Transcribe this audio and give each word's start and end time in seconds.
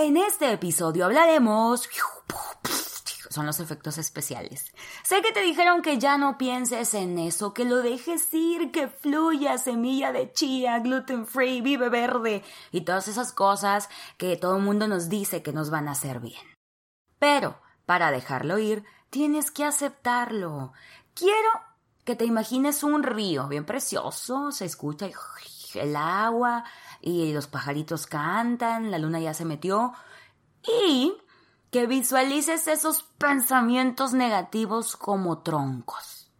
En 0.00 0.16
este 0.16 0.52
episodio 0.52 1.06
hablaremos... 1.06 1.88
Son 3.30 3.46
los 3.46 3.58
efectos 3.58 3.98
especiales. 3.98 4.72
Sé 5.02 5.22
que 5.22 5.32
te 5.32 5.42
dijeron 5.42 5.82
que 5.82 5.98
ya 5.98 6.16
no 6.18 6.38
pienses 6.38 6.94
en 6.94 7.18
eso, 7.18 7.52
que 7.52 7.64
lo 7.64 7.78
dejes 7.78 8.32
ir, 8.32 8.70
que 8.70 8.86
fluya 8.86 9.58
semilla 9.58 10.12
de 10.12 10.32
chía, 10.32 10.78
gluten 10.78 11.26
free, 11.26 11.62
vive 11.62 11.88
verde 11.88 12.44
y 12.70 12.82
todas 12.82 13.08
esas 13.08 13.32
cosas 13.32 13.88
que 14.18 14.36
todo 14.36 14.58
el 14.58 14.62
mundo 14.62 14.86
nos 14.86 15.08
dice 15.08 15.42
que 15.42 15.52
nos 15.52 15.68
van 15.68 15.88
a 15.88 15.92
hacer 15.92 16.20
bien. 16.20 16.46
Pero, 17.18 17.60
para 17.84 18.12
dejarlo 18.12 18.60
ir, 18.60 18.84
tienes 19.10 19.50
que 19.50 19.64
aceptarlo. 19.64 20.74
Quiero 21.12 21.50
que 22.04 22.14
te 22.14 22.24
imagines 22.24 22.84
un 22.84 23.02
río 23.02 23.48
bien 23.48 23.66
precioso, 23.66 24.52
se 24.52 24.64
escucha 24.64 25.10
el 25.74 25.96
agua 25.96 26.64
y 27.00 27.32
los 27.32 27.46
pajaritos 27.46 28.06
cantan, 28.06 28.90
la 28.90 28.98
luna 28.98 29.20
ya 29.20 29.34
se 29.34 29.44
metió 29.44 29.92
y 30.62 31.14
que 31.70 31.86
visualices 31.86 32.66
esos 32.68 33.02
pensamientos 33.18 34.12
negativos 34.12 34.96
como 34.96 35.42
troncos. 35.42 36.30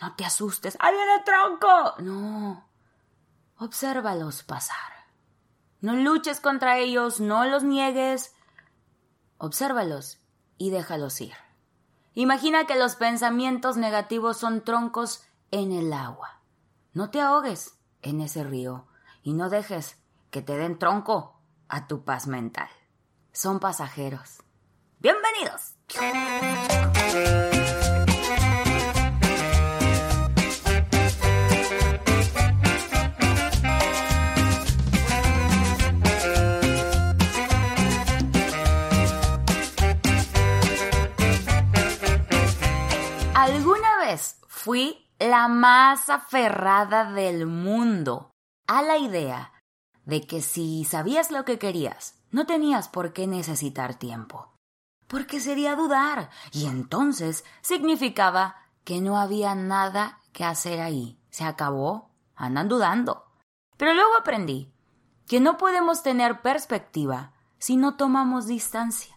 No 0.00 0.14
te 0.14 0.24
asustes. 0.24 0.76
¡Ay, 0.80 0.94
viene 0.94 1.22
tronco! 1.24 1.94
No. 1.98 2.68
Obsérvalos 3.58 4.42
pasar. 4.42 4.76
No 5.80 5.94
luches 5.94 6.40
contra 6.40 6.78
ellos, 6.78 7.20
no 7.20 7.44
los 7.44 7.62
niegues. 7.64 8.34
Obsérvalos 9.38 10.18
y 10.56 10.70
déjalos 10.70 11.20
ir. 11.20 11.34
Imagina 12.14 12.66
que 12.66 12.76
los 12.76 12.96
pensamientos 12.96 13.76
negativos 13.76 14.36
son 14.36 14.62
troncos 14.62 15.24
en 15.50 15.72
el 15.72 15.92
agua. 15.92 16.42
No 16.92 17.10
te 17.10 17.20
ahogues 17.20 17.78
en 18.02 18.20
ese 18.20 18.44
río 18.44 18.86
y 19.22 19.32
no 19.32 19.48
dejes 19.48 19.96
que 20.30 20.42
te 20.42 20.56
den 20.56 20.78
tronco 20.78 21.40
a 21.68 21.86
tu 21.86 22.04
paz 22.04 22.26
mental. 22.26 22.68
Son 23.32 23.58
pasajeros. 23.58 24.42
Bienvenidos. 24.98 25.76
¿Alguna 43.34 43.96
vez 43.98 44.38
fui 44.48 45.08
la 45.18 45.48
más 45.48 46.08
aferrada 46.08 47.10
del 47.12 47.46
mundo 47.46 48.30
a 48.66 48.82
la 48.82 48.98
idea 48.98 49.52
de 50.10 50.26
que 50.26 50.42
si 50.42 50.84
sabías 50.84 51.30
lo 51.30 51.44
que 51.44 51.58
querías, 51.58 52.18
no 52.32 52.44
tenías 52.44 52.88
por 52.88 53.12
qué 53.12 53.26
necesitar 53.26 53.94
tiempo? 53.94 54.52
Porque 55.06 55.40
sería 55.40 55.76
dudar, 55.76 56.30
y 56.52 56.66
entonces 56.66 57.44
significaba 57.62 58.56
que 58.84 59.00
no 59.00 59.16
había 59.16 59.54
nada 59.54 60.18
que 60.32 60.44
hacer 60.44 60.80
ahí. 60.80 61.16
Se 61.30 61.44
acabó, 61.44 62.10
andan 62.34 62.68
dudando. 62.68 63.24
Pero 63.76 63.94
luego 63.94 64.10
aprendí 64.18 64.72
que 65.28 65.40
no 65.40 65.56
podemos 65.56 66.02
tener 66.02 66.42
perspectiva 66.42 67.32
si 67.58 67.76
no 67.76 67.96
tomamos 67.96 68.48
distancia. 68.48 69.16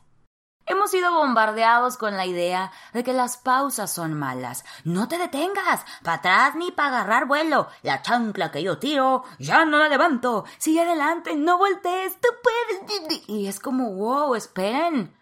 Hemos 0.66 0.92
sido 0.92 1.14
bombardeados 1.14 1.98
con 1.98 2.16
la 2.16 2.26
idea 2.26 2.72
de 2.94 3.04
que 3.04 3.12
las 3.12 3.38
pausas 3.38 3.92
son 3.92 4.14
malas. 4.14 4.64
No 4.86 5.10
te 5.10 5.18
detengas, 5.18 5.86
para 6.04 6.18
atrás 6.18 6.56
ni 6.56 6.72
para 6.72 7.00
agarrar 7.00 7.28
vuelo. 7.28 7.68
La 7.82 8.02
chancla 8.02 8.52
que 8.52 8.64
yo 8.64 8.78
tiro, 8.80 9.24
ya 9.40 9.66
no 9.66 9.78
la 9.78 9.90
levanto. 9.90 10.46
Sigue 10.58 10.82
adelante, 10.82 11.36
no 11.36 11.58
voltees, 11.58 12.18
tú 12.22 12.30
puedes. 12.42 13.24
Y 13.28 13.48
es 13.48 13.60
como, 13.60 13.94
wow, 13.94 14.36
esperen. 14.36 15.14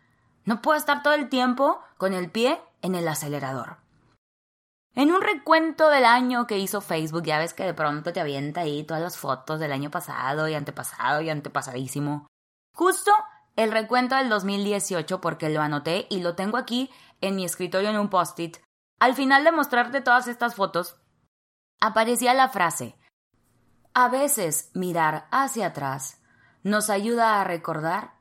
No 0.45 0.61
puedo 0.61 0.77
estar 0.77 1.01
todo 1.01 1.13
el 1.13 1.29
tiempo 1.29 1.81
con 1.97 2.13
el 2.13 2.29
pie 2.29 2.61
en 2.81 2.93
el 2.93 3.07
acelerador. 3.07 3.77
En 4.93 5.11
un 5.11 5.21
recuento 5.21 5.89
del 5.89 6.05
año 6.05 6.45
que 6.47 6.59
hizo 6.59 6.81
Facebook, 6.81 7.23
ya 7.23 7.39
ves 7.39 7.53
que 7.53 7.63
de 7.63 7.73
pronto 7.73 8.11
te 8.11 8.19
avienta 8.19 8.61
ahí 8.61 8.83
todas 8.83 9.01
las 9.01 9.17
fotos 9.17 9.59
del 9.59 9.71
año 9.71 9.89
pasado 9.89 10.47
y 10.49 10.53
antepasado 10.53 11.21
y 11.21 11.29
antepasadísimo. 11.29 12.27
Justo 12.73 13.11
el 13.55 13.71
recuento 13.71 14.15
del 14.15 14.29
2018 14.29 15.21
porque 15.21 15.49
lo 15.49 15.61
anoté 15.61 16.07
y 16.09 16.21
lo 16.21 16.35
tengo 16.35 16.57
aquí 16.57 16.89
en 17.21 17.35
mi 17.35 17.45
escritorio 17.45 17.89
en 17.89 17.99
un 17.99 18.09
post-it. 18.09 18.57
Al 18.99 19.15
final 19.15 19.43
de 19.43 19.51
mostrarte 19.51 20.01
todas 20.01 20.27
estas 20.27 20.55
fotos, 20.55 20.97
aparecía 21.79 22.33
la 22.33 22.49
frase, 22.49 22.97
a 23.93 24.07
veces 24.07 24.71
mirar 24.73 25.27
hacia 25.31 25.67
atrás 25.67 26.21
nos 26.63 26.89
ayuda 26.89 27.41
a 27.41 27.43
recordar 27.43 28.13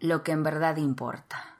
lo 0.00 0.22
que 0.22 0.32
en 0.32 0.42
verdad 0.42 0.76
importa. 0.76 1.58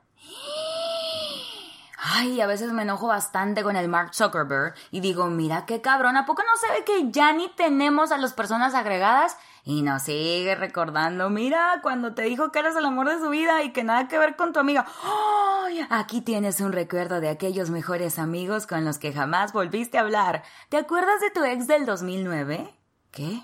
Ay, 2.01 2.41
a 2.41 2.47
veces 2.47 2.73
me 2.73 2.83
enojo 2.83 3.07
bastante 3.07 3.63
con 3.63 3.77
el 3.77 3.89
Mark 3.89 4.15
Zuckerberg 4.15 4.75
y 4.91 5.01
digo, 5.01 5.27
mira 5.27 5.67
qué 5.67 5.81
cabrón, 5.81 6.17
¿a 6.17 6.27
poco 6.27 6.43
no 6.43 6.57
se 6.57 6.73
ve 6.73 6.85
que 6.85 7.11
ya 7.11 7.33
ni 7.33 7.49
tenemos 7.55 8.13
a 8.13 8.19
las 8.19 8.35
personas 8.35 8.75
agregadas? 8.75 9.37
Y 9.69 9.83
nos 9.83 10.05
sigue 10.05 10.55
recordando, 10.55 11.29
mira, 11.29 11.81
cuando 11.83 12.15
te 12.15 12.23
dijo 12.23 12.51
que 12.51 12.61
eres 12.61 12.75
el 12.75 12.87
amor 12.87 13.07
de 13.11 13.19
su 13.19 13.29
vida 13.29 13.63
y 13.63 13.71
que 13.71 13.85
nada 13.85 14.09
que 14.09 14.17
ver 14.17 14.35
con 14.35 14.55
tu 14.55 14.61
amiga. 14.61 14.87
¡Ay! 15.05 15.87
Aquí 15.91 16.23
tienes 16.23 16.63
un 16.63 16.73
recuerdo 16.73 17.21
de 17.21 17.29
aquellos 17.29 17.69
mejores 17.69 18.19
amigos 18.19 18.67
con 18.67 18.87
los 18.87 18.97
que 18.99 19.13
jamás 19.13 19.53
volviste 19.53 19.99
a 19.99 20.01
hablar. 20.01 20.43
¿Te 20.71 20.79
acuerdas 20.79 21.21
de 21.21 21.31
tu 21.33 21.45
ex 21.45 21.67
del 21.67 21.85
2009? 21.85 22.75
¿Qué? 23.11 23.43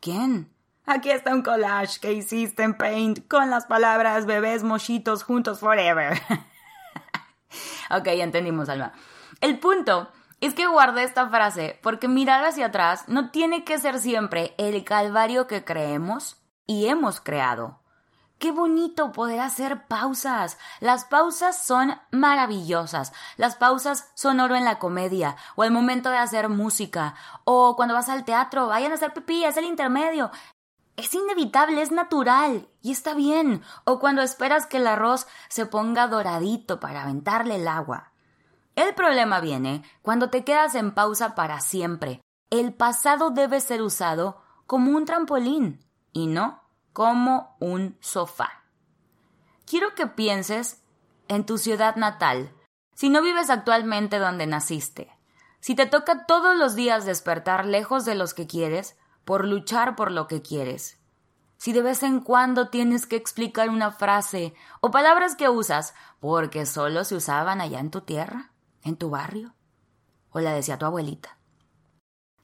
¿Quién? 0.00 0.52
Aquí 0.84 1.10
está 1.10 1.32
un 1.32 1.42
collage 1.42 2.00
que 2.00 2.12
hiciste 2.12 2.64
en 2.64 2.74
Paint 2.74 3.28
con 3.28 3.48
las 3.48 3.66
palabras 3.66 4.26
bebés 4.26 4.64
mochitos 4.64 5.22
juntos 5.22 5.60
forever. 5.60 6.20
ok, 7.88 8.06
entendimos, 8.08 8.68
Alma. 8.68 8.94
El 9.40 9.60
punto 9.60 10.10
es 10.46 10.54
que 10.54 10.66
guardé 10.66 11.04
esta 11.04 11.28
frase 11.28 11.78
porque 11.82 12.08
mirar 12.08 12.44
hacia 12.44 12.66
atrás 12.66 13.04
no 13.06 13.30
tiene 13.30 13.64
que 13.64 13.78
ser 13.78 14.00
siempre 14.00 14.54
el 14.58 14.84
calvario 14.84 15.46
que 15.46 15.64
creemos 15.64 16.36
y 16.66 16.88
hemos 16.88 17.20
creado. 17.20 17.78
Qué 18.38 18.50
bonito 18.50 19.12
poder 19.12 19.38
hacer 19.38 19.86
pausas. 19.86 20.58
Las 20.80 21.04
pausas 21.04 21.64
son 21.64 21.94
maravillosas. 22.10 23.12
Las 23.36 23.54
pausas 23.54 24.10
son 24.14 24.40
oro 24.40 24.56
en 24.56 24.64
la 24.64 24.80
comedia, 24.80 25.36
o 25.54 25.62
el 25.62 25.70
momento 25.70 26.10
de 26.10 26.18
hacer 26.18 26.48
música, 26.48 27.14
o 27.44 27.76
cuando 27.76 27.94
vas 27.94 28.08
al 28.08 28.24
teatro, 28.24 28.66
vayan 28.66 28.90
a 28.90 28.96
hacer 28.96 29.12
pipí, 29.12 29.44
es 29.44 29.56
el 29.56 29.64
intermedio. 29.64 30.32
Es 30.96 31.14
inevitable, 31.14 31.82
es 31.82 31.92
natural, 31.92 32.68
y 32.80 32.90
está 32.90 33.14
bien. 33.14 33.62
O 33.84 34.00
cuando 34.00 34.22
esperas 34.22 34.66
que 34.66 34.78
el 34.78 34.88
arroz 34.88 35.28
se 35.48 35.66
ponga 35.66 36.08
doradito 36.08 36.80
para 36.80 37.04
aventarle 37.04 37.54
el 37.54 37.68
agua. 37.68 38.11
El 38.74 38.94
problema 38.94 39.40
viene 39.40 39.82
cuando 40.00 40.30
te 40.30 40.44
quedas 40.44 40.74
en 40.74 40.92
pausa 40.92 41.34
para 41.34 41.60
siempre. 41.60 42.22
El 42.50 42.72
pasado 42.72 43.30
debe 43.30 43.60
ser 43.60 43.82
usado 43.82 44.42
como 44.66 44.96
un 44.96 45.04
trampolín 45.04 45.84
y 46.12 46.26
no 46.26 46.62
como 46.92 47.56
un 47.60 47.96
sofá. 48.00 48.64
Quiero 49.66 49.94
que 49.94 50.06
pienses 50.06 50.82
en 51.28 51.44
tu 51.44 51.58
ciudad 51.58 51.96
natal, 51.96 52.52
si 52.94 53.08
no 53.08 53.22
vives 53.22 53.50
actualmente 53.50 54.18
donde 54.18 54.46
naciste, 54.46 55.16
si 55.60 55.74
te 55.74 55.86
toca 55.86 56.26
todos 56.26 56.56
los 56.56 56.74
días 56.74 57.06
despertar 57.06 57.64
lejos 57.64 58.04
de 58.04 58.14
los 58.14 58.34
que 58.34 58.46
quieres 58.46 58.98
por 59.24 59.46
luchar 59.46 59.96
por 59.96 60.10
lo 60.10 60.26
que 60.26 60.42
quieres, 60.42 60.98
si 61.56 61.72
de 61.72 61.80
vez 61.80 62.02
en 62.02 62.20
cuando 62.20 62.68
tienes 62.68 63.06
que 63.06 63.16
explicar 63.16 63.70
una 63.70 63.92
frase 63.92 64.54
o 64.80 64.90
palabras 64.90 65.36
que 65.36 65.48
usas 65.48 65.94
porque 66.20 66.66
solo 66.66 67.04
se 67.04 67.14
usaban 67.14 67.60
allá 67.60 67.80
en 67.80 67.90
tu 67.90 68.00
tierra 68.02 68.51
en 68.82 68.96
tu 68.96 69.10
barrio? 69.10 69.54
¿O 70.30 70.40
la 70.40 70.52
decía 70.52 70.78
tu 70.78 70.86
abuelita? 70.86 71.38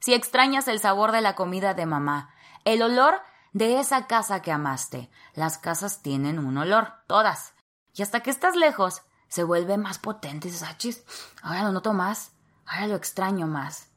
Si 0.00 0.15
extrañas 0.15 0.69
el 0.69 0.81
sabor 0.81 1.12
de 1.12 1.21
la 1.21 1.34
comida 1.34 1.75
de 1.75 1.87
mamá, 1.87 2.34
el 2.65 2.82
olor 2.82 3.21
de 3.53 3.81
esa 3.81 4.06
casa 4.06 4.43
que 4.43 4.53
amaste, 4.53 5.10
las 5.34 5.59
casas 5.59 6.03
tienen 6.03 6.38
un 6.38 6.58
olor, 6.58 6.93
todas. 7.06 7.55
Y 7.94 8.02
hasta 8.02 8.20
que 8.20 8.31
estás 8.31 8.56
lejos, 8.56 9.02
se 9.29 9.43
vuelve 9.43 9.76
más 9.76 9.99
potente. 9.99 10.49
Dices, 10.49 11.05
ahora 11.43 11.64
lo 11.64 11.73
noto 11.73 11.93
más, 11.93 12.32
ahora 12.67 12.87
lo 12.87 12.96
extraño 12.96 13.46
más. 13.46 13.88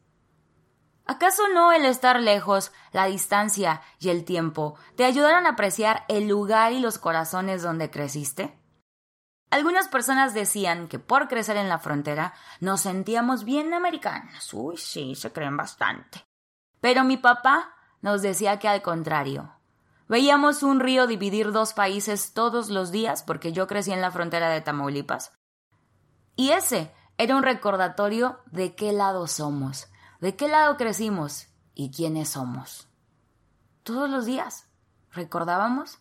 ¿Acaso 1.06 1.44
no 1.54 1.74
el 1.74 1.86
estar 1.86 2.20
lejos, 2.20 2.72
la 2.92 3.06
distancia 3.06 3.82
y 4.00 4.10
el 4.10 4.24
tiempo 4.24 4.76
te 4.96 5.04
ayudaron 5.04 5.46
a 5.46 5.52
apreciar 5.52 6.06
el 6.08 6.28
lugar 6.28 6.72
y 6.72 6.80
los 6.80 7.00
corazones 7.00 7.62
donde 7.62 7.92
creciste? 7.92 8.58
Algunas 9.52 9.90
personas 9.90 10.34
decían 10.34 10.88
que 10.88 10.98
por 10.98 11.28
crecer 11.28 11.58
en 11.58 11.68
la 11.68 11.78
frontera 11.78 12.34
nos 12.62 12.82
sentíamos 12.82 13.44
bien 13.44 13.74
americanos. 13.74 14.54
Uy, 14.54 14.78
sí, 14.78 15.14
se 15.14 15.34
creen 15.34 15.58
bastante. 15.58 16.26
Pero 16.80 17.04
mi 17.04 17.18
papá 17.18 17.76
nos 18.02 18.22
decía 18.22 18.60
que 18.60 18.70
al 18.70 18.82
contrario. 18.82 19.54
Veíamos 20.08 20.64
un 20.64 20.80
río 20.80 21.06
dividir 21.06 21.52
dos 21.52 21.74
países 21.74 22.34
todos 22.34 22.70
los 22.70 22.92
días 22.92 23.24
porque 23.24 23.52
yo 23.52 23.68
crecí 23.68 23.92
en 23.92 24.02
la 24.02 24.12
frontera 24.12 24.50
de 24.50 24.62
Tamaulipas. 24.62 25.34
Y 26.38 26.52
ese 26.52 26.94
era 27.18 27.36
un 27.36 27.44
recordatorio 27.44 28.40
de 28.46 28.74
qué 28.74 28.94
lado 28.94 29.28
somos, 29.28 29.90
de 30.22 30.36
qué 30.38 30.48
lado 30.48 30.78
crecimos 30.78 31.48
y 31.76 31.92
quiénes 31.92 32.30
somos. 32.30 32.88
Todos 33.84 34.10
los 34.10 34.26
días 34.26 34.68
recordábamos 35.12 36.00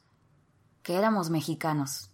que 0.82 0.96
éramos 0.96 1.30
mexicanos. 1.30 2.09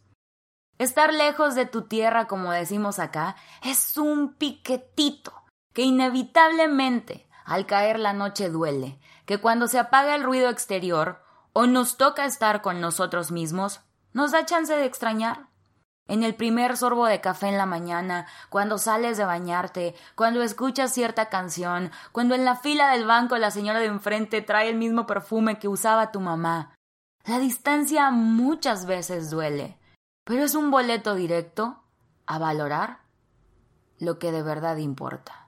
Estar 0.79 1.15
lejos 1.15 1.55
de 1.55 1.65
tu 1.65 1.83
tierra, 1.83 2.27
como 2.27 2.53
decimos 2.53 2.99
acá, 2.99 3.37
es 3.63 3.97
un 3.97 4.35
piquetito 4.35 5.33
que 5.73 5.83
inevitablemente 5.83 7.27
al 7.45 7.65
caer 7.65 7.99
la 7.99 8.13
noche 8.13 8.51
duele, 8.51 8.99
que 9.25 9.39
cuando 9.39 9.69
se 9.69 9.79
apaga 9.79 10.15
el 10.15 10.23
ruido 10.23 10.51
exterior 10.51 11.23
o 11.53 11.67
nos 11.67 11.97
toca 11.97 12.27
estar 12.27 12.61
con 12.61 12.81
nosotros 12.81 13.31
mismos, 13.31 13.81
nos 14.13 14.33
da 14.33 14.45
chance 14.45 14.75
de 14.75 14.85
extrañar. 14.85 15.49
En 16.09 16.23
el 16.23 16.35
primer 16.35 16.77
sorbo 16.77 17.07
de 17.07 17.21
café 17.21 17.49
en 17.49 17.59
la 17.59 17.67
mañana, 17.67 18.27
cuando 18.51 18.79
sales 18.79 19.17
de 19.17 19.25
bañarte, 19.25 19.95
cuando 20.15 20.43
escuchas 20.43 20.93
cierta 20.93 21.31
canción, 21.31 21.91
cuando 22.13 22.35
en 22.35 22.45
la 22.45 22.57
fila 22.57 22.91
del 22.91 23.07
banco 23.07 23.39
la 23.39 23.51
señora 23.51 23.81
de 23.81 23.87
enfrente 23.87 24.43
trae 24.43 24.69
el 24.69 24.77
mismo 24.77 25.07
perfume 25.07 25.59
que 25.59 25.69
usaba 25.69 26.13
tu 26.13 26.21
mamá. 26.21 26.75
La 27.25 27.39
distancia 27.39 28.11
muchas 28.11 28.87
veces 28.87 29.31
duele, 29.31 29.79
pero 30.27 30.43
es 30.43 30.57
un 30.57 30.73
boleto 30.73 31.15
directo 31.15 31.85
a 32.27 32.39
valorar 32.39 32.99
lo 33.99 34.19
que 34.19 34.33
de 34.33 34.43
verdad 34.43 34.77
importa. 34.77 35.47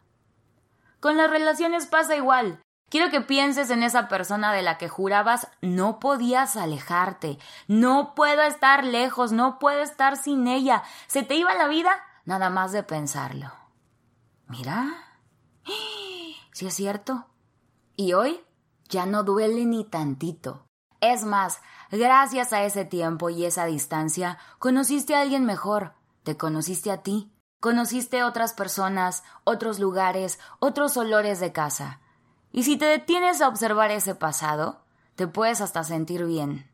Con 1.01 1.17
las 1.17 1.29
relaciones 1.29 1.87
pasa 1.87 2.15
igual. 2.15 2.63
Quiero 2.89 3.11
que 3.11 3.21
pienses 3.21 3.71
en 3.71 3.83
esa 3.83 4.09
persona 4.09 4.53
de 4.53 4.63
la 4.63 4.79
que 4.79 4.89
jurabas 4.89 5.49
no 5.61 5.99
podías 5.99 6.57
alejarte, 6.57 7.39
no 7.67 8.15
puedo 8.15 8.43
estar 8.43 8.85
lejos, 8.85 9.33
no 9.33 9.59
puedo 9.59 9.83
estar 9.83 10.17
sin 10.17 10.47
ella. 10.47 10.85
Se 11.09 11.25
te 11.25 11.35
iba 11.35 11.53
la 11.55 11.67
vida 11.67 11.91
nada 12.25 12.49
más 12.49 12.71
de 12.71 12.85
pensarlo. 12.85 13.51
Mira, 14.47 14.87
si 16.53 16.67
es 16.67 16.75
cierto. 16.75 17.27
Y 17.97 18.13
hoy 18.13 18.41
ya 18.89 19.07
no 19.07 19.25
duele 19.25 19.65
ni 19.65 19.85
tantito. 19.85 20.68
Es 21.01 21.25
más, 21.25 21.61
gracias 21.91 22.53
a 22.53 22.65
ese 22.65 22.85
tiempo 22.85 23.31
y 23.31 23.45
esa 23.45 23.67
distancia, 23.67 24.39
conociste 24.59 25.15
a 25.15 25.21
alguien 25.21 25.45
mejor, 25.45 25.95
te 26.25 26.37
conociste 26.37 26.91
a 26.91 27.03
ti, 27.03 27.33
conociste 27.61 28.25
otras 28.25 28.53
personas, 28.53 29.23
otros 29.45 29.79
lugares, 29.79 30.39
otros 30.59 30.97
olores 30.97 31.41
de 31.41 31.53
casa. 31.53 32.01
Y 32.53 32.65
si 32.65 32.77
te 32.77 32.87
detienes 32.87 33.41
a 33.41 33.49
observar 33.49 33.91
ese 33.91 34.15
pasado, 34.15 34.85
te 35.15 35.27
puedes 35.27 35.61
hasta 35.61 35.85
sentir 35.85 36.25
bien, 36.25 36.71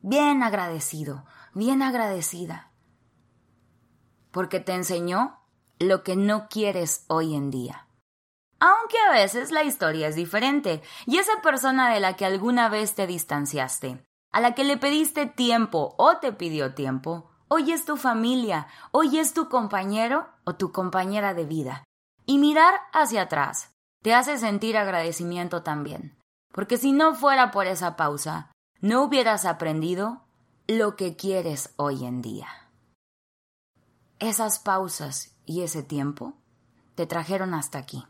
bien 0.00 0.42
agradecido, 0.42 1.24
bien 1.54 1.82
agradecida. 1.82 2.70
Porque 4.30 4.60
te 4.60 4.72
enseñó 4.72 5.40
lo 5.78 6.02
que 6.02 6.16
no 6.16 6.48
quieres 6.48 7.04
hoy 7.08 7.34
en 7.34 7.50
día. 7.50 7.87
Aunque 8.60 8.96
a 9.08 9.12
veces 9.12 9.52
la 9.52 9.62
historia 9.62 10.08
es 10.08 10.16
diferente, 10.16 10.82
y 11.06 11.18
esa 11.18 11.40
persona 11.42 11.92
de 11.92 12.00
la 12.00 12.16
que 12.16 12.24
alguna 12.24 12.68
vez 12.68 12.94
te 12.94 13.06
distanciaste, 13.06 14.04
a 14.32 14.40
la 14.40 14.54
que 14.54 14.64
le 14.64 14.76
pediste 14.76 15.26
tiempo 15.26 15.94
o 15.96 16.16
te 16.16 16.32
pidió 16.32 16.74
tiempo, 16.74 17.30
hoy 17.46 17.72
es 17.72 17.84
tu 17.84 17.96
familia, 17.96 18.66
hoy 18.90 19.18
es 19.18 19.32
tu 19.32 19.48
compañero 19.48 20.28
o 20.44 20.56
tu 20.56 20.72
compañera 20.72 21.34
de 21.34 21.44
vida. 21.44 21.84
Y 22.26 22.38
mirar 22.38 22.74
hacia 22.92 23.22
atrás 23.22 23.70
te 24.02 24.14
hace 24.14 24.38
sentir 24.38 24.76
agradecimiento 24.76 25.62
también, 25.62 26.18
porque 26.52 26.76
si 26.76 26.92
no 26.92 27.14
fuera 27.14 27.50
por 27.50 27.66
esa 27.66 27.96
pausa, 27.96 28.52
no 28.80 29.02
hubieras 29.02 29.44
aprendido 29.44 30.24
lo 30.66 30.96
que 30.96 31.16
quieres 31.16 31.72
hoy 31.76 32.04
en 32.04 32.22
día. 32.22 32.48
Esas 34.18 34.58
pausas 34.58 35.36
y 35.46 35.62
ese 35.62 35.82
tiempo 35.82 36.34
te 36.96 37.06
trajeron 37.06 37.54
hasta 37.54 37.78
aquí. 37.78 38.04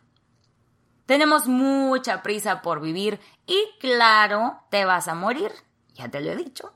Tenemos 1.09 1.47
mucha 1.47 2.23
prisa 2.23 2.61
por 2.61 2.83
vivir 2.83 3.19
y 3.47 3.59
claro, 3.81 4.61
te 4.69 4.85
vas 4.85 5.09
a 5.09 5.15
morir, 5.15 5.51
ya 5.95 6.11
te 6.11 6.21
lo 6.21 6.31
he 6.31 6.37
dicho. 6.37 6.75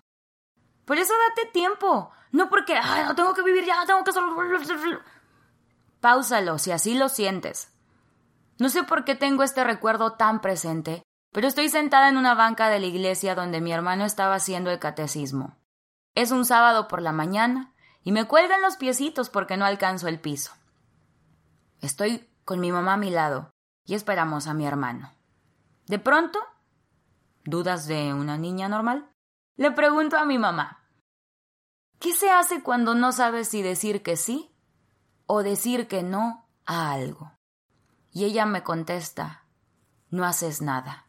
Por 0.87 0.97
eso 0.97 1.13
date 1.29 1.51
tiempo, 1.51 2.11
no 2.31 2.49
porque, 2.49 2.75
ay, 2.83 3.05
no 3.05 3.15
tengo 3.15 3.35
que 3.35 3.43
vivir 3.43 3.67
ya, 3.67 3.85
tengo 3.85 4.03
que... 4.03 4.11
Páusalo 6.01 6.57
si 6.57 6.71
así 6.73 6.95
lo 6.95 7.11
sientes. 7.11 7.75
No 8.59 8.71
sé 8.71 8.85
por 8.85 9.05
qué 9.05 9.15
tengo 9.15 9.43
este 9.43 9.65
recuerdo 9.65 10.15
tan 10.15 10.41
presente, 10.41 11.03
pero 11.31 11.47
estoy 11.47 11.69
sentada 11.69 12.09
en 12.09 12.17
una 12.17 12.33
banca 12.33 12.71
de 12.71 12.81
la 12.81 12.87
iglesia 12.87 13.35
donde 13.35 13.61
mi 13.61 13.71
hermano 13.71 14.07
estaba 14.07 14.37
haciendo 14.37 14.71
el 14.71 14.79
catecismo. 14.79 15.59
Es 16.15 16.31
un 16.31 16.47
sábado 16.47 16.89
por 16.89 17.03
la 17.03 17.13
mañana 17.13 17.75
y 18.03 18.13
me 18.13 18.25
cuelgan 18.25 18.63
los 18.63 18.79
piecitos 18.79 19.29
porque 19.29 19.59
no 19.59 19.67
alcanzo 19.67 20.09
el 20.09 20.21
piso. 20.21 20.53
Estoy 21.83 22.31
con 22.47 22.61
mi 22.61 22.73
mamá 22.73 22.95
a 22.95 22.97
mi 22.97 23.11
lado 23.11 23.52
y 23.85 23.95
esperamos 23.95 24.47
a 24.47 24.55
mi 24.55 24.67
hermano. 24.67 25.13
De 25.87 25.99
pronto, 25.99 26.39
¿dudas 27.45 27.87
de 27.87 28.15
una 28.15 28.39
niña 28.39 28.69
normal? 28.69 29.11
Le 29.57 29.71
pregunto 29.71 30.17
a 30.17 30.25
mi 30.25 30.39
mamá, 30.39 30.89
¿qué 31.99 32.13
se 32.13 32.31
hace 32.31 32.63
cuando 32.63 32.95
no 32.95 33.13
sabes 33.13 33.49
si 33.49 33.63
decir 33.63 34.03
que 34.03 34.17
sí 34.17 34.55
o 35.27 35.43
decir 35.43 35.89
que 35.89 36.03
no 36.03 36.49
a 36.67 36.93
algo? 36.93 37.33
Y 38.11 38.25
ella 38.25 38.47
me 38.47 38.63
contesta, 38.63 39.45
no 40.11 40.25
haces 40.25 40.63
nada. 40.63 41.07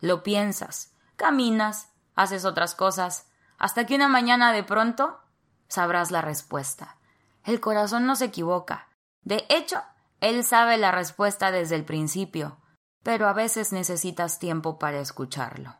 Lo 0.00 0.22
piensas, 0.22 0.94
caminas, 1.16 1.90
haces 2.14 2.44
otras 2.44 2.74
cosas, 2.74 3.28
hasta 3.58 3.86
que 3.86 3.96
una 3.96 4.08
mañana 4.08 4.52
de 4.52 4.62
pronto 4.62 5.20
sabrás 5.68 6.10
la 6.10 6.22
respuesta. 6.22 6.98
El 7.44 7.60
corazón 7.60 8.06
no 8.06 8.14
se 8.14 8.26
equivoca. 8.26 8.88
De 9.22 9.46
hecho, 9.48 9.82
él 10.20 10.44
sabe 10.44 10.78
la 10.78 10.90
respuesta 10.90 11.50
desde 11.50 11.76
el 11.76 11.84
principio, 11.84 12.58
pero 13.02 13.28
a 13.28 13.32
veces 13.32 13.72
necesitas 13.72 14.38
tiempo 14.38 14.78
para 14.78 15.00
escucharlo. 15.00 15.76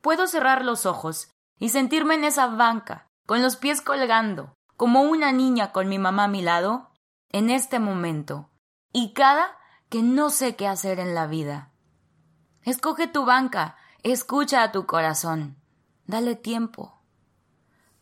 Puedo 0.00 0.26
cerrar 0.26 0.64
los 0.64 0.84
ojos 0.84 1.30
y 1.58 1.70
sentirme 1.70 2.14
en 2.14 2.24
esa 2.24 2.48
banca, 2.48 3.06
con 3.26 3.40
los 3.40 3.56
pies 3.56 3.80
colgando, 3.80 4.54
como 4.76 5.02
una 5.02 5.32
niña 5.32 5.72
con 5.72 5.88
mi 5.88 5.98
mamá 5.98 6.24
a 6.24 6.28
mi 6.28 6.42
lado, 6.42 6.90
en 7.30 7.50
este 7.50 7.78
momento, 7.78 8.50
y 8.92 9.12
cada 9.12 9.58
que 9.88 10.02
no 10.02 10.30
sé 10.30 10.56
qué 10.56 10.66
hacer 10.66 11.00
en 11.00 11.14
la 11.14 11.26
vida. 11.26 11.72
Escoge 12.62 13.06
tu 13.06 13.24
banca, 13.24 13.76
escucha 14.02 14.62
a 14.62 14.72
tu 14.72 14.86
corazón, 14.86 15.56
dale 16.06 16.34
tiempo. 16.34 17.01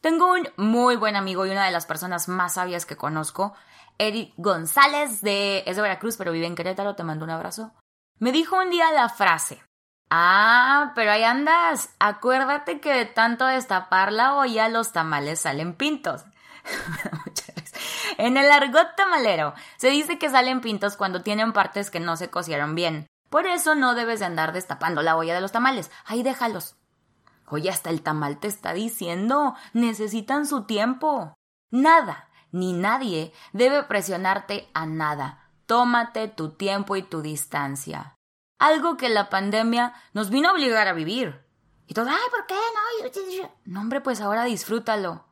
Tengo 0.01 0.33
un 0.33 0.49
muy 0.57 0.97
buen 0.97 1.15
amigo 1.15 1.45
y 1.45 1.51
una 1.51 1.67
de 1.67 1.73
las 1.73 1.85
personas 1.85 2.27
más 2.27 2.55
sabias 2.55 2.87
que 2.87 2.97
conozco 2.97 3.53
Eric 3.99 4.33
González 4.39 5.21
de 5.21 5.63
es 5.67 5.77
de 5.77 5.83
Veracruz, 5.83 6.17
pero 6.17 6.33
vive 6.33 6.47
en 6.47 6.55
Querétaro, 6.55 6.95
te 6.95 7.05
mando 7.05 7.25
un 7.25 7.31
abrazo. 7.31 7.73
Me 8.19 8.33
dijo 8.33 8.57
un 8.57 8.71
día 8.71 8.91
la 8.93 9.11
frase: 9.11 9.63
"Ah, 10.09 10.93
pero 10.95 11.13
ahí 11.13 11.23
andas. 11.23 11.91
Acuérdate 11.99 12.81
que 12.81 12.95
de 12.95 13.05
tanto 13.05 13.45
destapar 13.45 14.11
la 14.11 14.37
olla 14.37 14.69
los 14.69 14.93
tamales 14.93 15.41
salen 15.41 15.75
pintos." 15.75 16.25
en 18.19 18.39
el 18.39 18.51
argot 18.51 18.97
tamalero 18.97 19.53
se 19.77 19.91
dice 19.91 20.19
que 20.19 20.31
salen 20.31 20.63
pintos 20.63 20.97
cuando 20.97 21.23
tienen 21.23 21.53
partes 21.53 21.91
que 21.91 22.01
no 22.01 22.17
se 22.17 22.31
cocieron 22.31 22.75
bien. 22.75 23.07
Por 23.29 23.47
eso 23.47 23.75
no 23.75 23.95
debes 23.95 24.21
de 24.21 24.27
andar 24.27 24.53
destapando 24.53 25.03
la 25.03 25.17
olla 25.17 25.35
de 25.35 25.43
los 25.43 25.53
tamales. 25.53 25.91
Ahí 26.07 26.23
déjalos. 26.23 26.80
Oye, 27.51 27.69
hasta 27.69 27.91
el 27.91 28.03
tamal 28.03 28.39
te 28.39 28.49
está 28.49 28.73
diciendo, 28.73 29.55
necesitan 29.73 30.47
su 30.47 30.65
tiempo. 30.65 31.35
Nada, 31.71 32.29
ni 32.53 32.73
nadie 32.73 33.33
debe 33.53 33.83
presionarte 33.83 34.69
a 34.73 34.87
nada. 34.87 35.51
Tómate 35.67 36.29
tu 36.29 36.51
tiempo 36.51 36.97
y 36.97 37.03
tu 37.03 37.23
distancia. 37.23 38.17
Algo 38.59 38.97
que 38.97 39.09
la 39.09 39.31
pandemia 39.31 39.95
nos 40.13 40.31
vino 40.31 40.49
a 40.49 40.53
obligar 40.53 40.89
a 40.89 40.93
vivir. 40.93 41.45
Y 41.87 41.95
todo, 41.95 42.09
ay, 42.09 42.31
¿por 42.31 42.47
qué 42.47 42.55
no? 42.55 43.05
No, 43.65 43.81
hombre, 43.81 44.01
pues 44.01 44.21
ahora 44.21 44.45
disfrútalo 44.45 45.25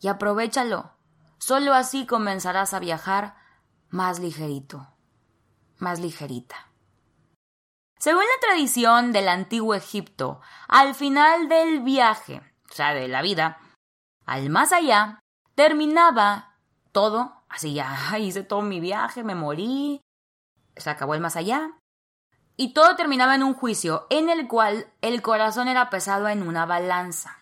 y 0.00 0.08
aprovechalo. 0.08 0.92
Solo 1.38 1.74
así 1.74 2.06
comenzarás 2.06 2.72
a 2.74 2.78
viajar 2.78 3.36
más 3.90 4.18
ligerito, 4.18 4.88
más 5.78 6.00
ligerita. 6.00 6.67
Según 7.98 8.22
la 8.22 8.48
tradición 8.48 9.12
del 9.12 9.28
antiguo 9.28 9.74
Egipto, 9.74 10.40
al 10.68 10.94
final 10.94 11.48
del 11.48 11.80
viaje, 11.80 12.40
o 12.70 12.74
sea, 12.74 12.94
de 12.94 13.08
la 13.08 13.22
vida, 13.22 13.58
al 14.24 14.50
más 14.50 14.72
allá, 14.72 15.20
terminaba 15.54 16.56
todo, 16.92 17.42
así 17.48 17.74
ya 17.74 18.18
hice 18.18 18.44
todo 18.44 18.62
mi 18.62 18.78
viaje, 18.78 19.24
me 19.24 19.34
morí, 19.34 20.00
se 20.76 20.90
acabó 20.90 21.14
el 21.14 21.20
más 21.20 21.36
allá. 21.36 21.72
Y 22.56 22.72
todo 22.72 22.96
terminaba 22.96 23.34
en 23.34 23.42
un 23.42 23.54
juicio 23.54 24.06
en 24.10 24.28
el 24.28 24.48
cual 24.48 24.92
el 25.00 25.22
corazón 25.22 25.68
era 25.68 25.90
pesado 25.90 26.28
en 26.28 26.42
una 26.42 26.66
balanza. 26.66 27.38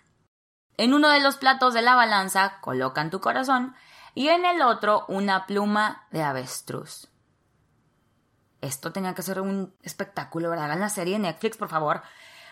En 0.76 0.92
uno 0.92 1.08
de 1.08 1.20
los 1.20 1.36
platos 1.36 1.72
de 1.72 1.80
la 1.80 1.94
balanza 1.94 2.60
colocan 2.60 3.10
tu 3.10 3.20
corazón 3.20 3.74
y 4.14 4.28
en 4.28 4.44
el 4.44 4.60
otro 4.60 5.06
una 5.08 5.46
pluma 5.46 6.06
de 6.10 6.22
avestruz. 6.22 7.08
Esto 8.60 8.92
tenía 8.92 9.14
que 9.14 9.22
ser 9.22 9.40
un 9.40 9.74
espectáculo, 9.82 10.50
¿verdad? 10.50 10.66
Hagan 10.66 10.80
la 10.80 10.88
serie 10.88 11.18
Netflix, 11.18 11.56
por 11.56 11.68
favor. 11.68 12.02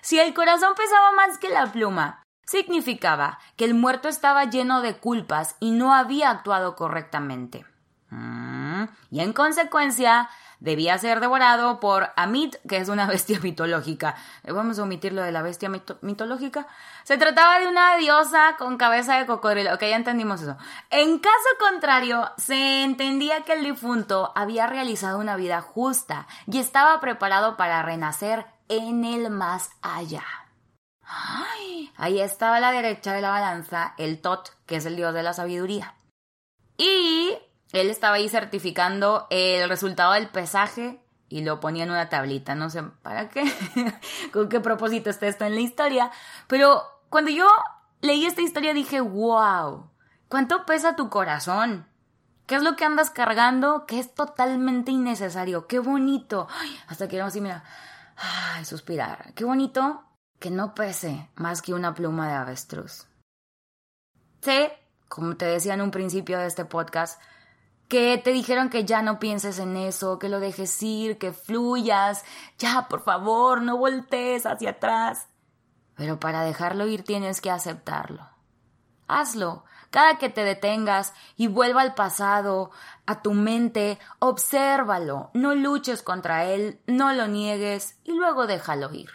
Si 0.01 0.19
el 0.19 0.35
corazón 0.35 0.75
pesaba 0.77 1.13
más 1.13 1.39
que 1.39 1.49
la 1.49 1.67
pluma, 1.73 2.23
significaba 2.47 3.39
que 3.57 3.65
el 3.65 3.75
muerto 3.75 4.09
estaba 4.09 4.45
lleno 4.45 4.83
de 4.83 4.97
culpas 4.99 5.57
y 5.61 5.71
no 5.71 5.95
había 5.95 6.31
actuado 6.31 6.77
correctamente. 6.77 7.65
Mm, 8.11 8.85
y 9.11 9.21
en 9.21 9.33
consecuencia, 9.33 10.29
debía 10.61 10.99
ser 10.99 11.21
devorado 11.21 11.81
por 11.81 12.11
Amit, 12.17 12.57
que 12.69 12.79
es 12.79 12.89
una 12.89 13.07
bestia 13.09 13.41
mitológica. 13.41 14.17
Eh, 14.43 14.53
vamos 14.53 14.79
a 14.79 14.83
omitir 14.83 15.13
lo 15.13 15.23
de 15.23 15.33
la 15.33 15.43
bestia 15.43 15.71
mitológica. 16.01 16.67
Se 17.05 17.19
trataba 17.19 17.61
de 17.61 17.67
una 17.67 17.97
diosa 17.97 18.57
con 18.59 18.77
cabeza 18.77 19.19
de 19.19 19.27
cocodrilo. 19.27 19.75
Ok, 19.75 19.83
ya 19.83 19.97
entendimos 19.97 20.43
eso. 20.43 20.57
En 20.91 21.19
caso 21.19 21.49
contrario, 21.59 22.31
se 22.37 22.83
entendía 22.83 23.43
que 23.43 23.53
el 23.53 23.65
difunto 23.65 24.33
había 24.35 24.67
realizado 24.67 25.19
una 25.19 25.37
vida 25.37 25.61
justa 25.61 26.27
y 26.47 26.59
estaba 26.59 27.01
preparado 27.01 27.57
para 27.57 27.83
renacer 27.83 28.47
en 28.69 29.05
el 29.05 29.31
más 29.31 29.71
allá. 29.83 30.25
Ay, 31.03 31.93
ahí 31.97 32.21
estaba 32.21 32.57
a 32.57 32.61
la 32.61 32.73
derecha 32.73 33.13
de 33.13 33.21
la 33.21 33.31
balanza 33.31 33.95
el 33.99 34.21
Tot, 34.21 34.51
que 34.67 34.77
es 34.77 34.87
el 34.87 34.97
dios 34.97 35.13
de 35.13 35.23
la 35.23 35.35
sabiduría. 35.35 35.95
Y 36.77 37.37
él 37.73 37.91
estaba 37.91 38.17
ahí 38.17 38.29
certificando 38.29 39.27
el 39.31 39.69
resultado 39.69 40.13
del 40.13 40.29
pesaje 40.29 41.01
y 41.29 41.43
lo 41.43 41.61
ponía 41.61 41.85
en 41.85 41.91
una 41.91 42.09
tablita. 42.09 42.55
No 42.55 42.71
sé 42.71 42.83
para 43.03 43.29
qué, 43.29 43.45
con 44.33 44.49
qué 44.49 44.61
propósito 44.61 45.11
está 45.11 45.27
esto 45.27 45.45
en 45.45 45.55
la 45.55 45.61
historia. 45.61 46.11
Pero 46.47 46.83
cuando 47.09 47.31
yo 47.31 47.49
leí 48.01 48.27
esta 48.27 48.43
historia 48.43 48.75
dije, 48.75 49.01
wow, 49.01 49.91
¿cuánto 50.29 50.65
pesa 50.67 50.97
tu 50.97 51.11
corazón? 51.11 51.87
¿Qué 52.47 52.57
es 52.57 52.63
lo 52.63 52.77
que 52.77 52.85
andas 52.85 53.11
cargando? 53.11 53.87
Que 53.87 53.99
es 53.99 54.15
totalmente 54.15 54.93
innecesario. 54.93 55.67
Qué 55.67 55.79
bonito. 55.79 56.47
hasta 56.87 57.09
quiero 57.09 57.25
así, 57.27 57.41
mira. 57.41 57.65
Ay, 58.17 58.65
suspirar. 58.65 59.33
Qué 59.35 59.45
bonito 59.45 60.05
que 60.39 60.51
no 60.51 60.75
pese 60.75 61.29
más 61.37 61.63
que 61.63 61.73
una 61.73 61.95
pluma 61.95 62.29
de 62.29 62.35
avestruz. 62.35 63.07
Sé, 64.43 64.79
como 65.09 65.37
te 65.37 65.47
decía 65.47 65.73
en 65.75 65.81
un 65.81 65.91
principio 65.91 66.39
de 66.39 66.47
este 66.47 66.67
podcast, 66.67 67.21
que 67.95 68.19
te 68.19 68.33
dijeron 68.33 68.71
que 68.71 68.85
ya 68.85 69.03
no 69.03 69.21
pienses 69.21 69.61
en 69.61 69.77
eso, 69.77 70.19
que 70.19 70.29
lo 70.29 70.41
dejes 70.41 70.83
ir, 70.83 71.17
que 71.17 71.33
fluyas, 71.33 72.25
ya, 72.59 72.89
por 72.89 73.05
favor, 73.05 73.63
no 73.63 73.77
voltees 73.77 74.47
hacia 74.47 74.71
atrás. 74.71 75.29
Pero 75.95 76.19
para 76.19 76.43
dejarlo 76.43 76.89
ir 76.89 77.05
tienes 77.05 77.41
que 77.41 77.53
aceptarlo. 77.53 78.29
Hazlo. 79.07 79.65
Cada 79.91 80.19
que 80.19 80.29
te 80.29 80.43
detengas 80.43 81.15
y 81.37 81.47
vuelva 81.47 81.83
al 81.83 81.95
pasado, 81.95 82.73
a 83.07 83.23
tu 83.23 83.33
mente, 83.33 84.01
obsérvalo, 84.19 85.31
no 85.33 85.55
luches 85.55 86.03
contra 86.03 86.47
él, 86.47 86.81
no 86.89 87.13
lo 87.13 87.29
niegues 87.29 88.01
y 88.03 88.11
luego 88.11 88.49
déjalo 88.49 88.93
ir. 88.93 89.11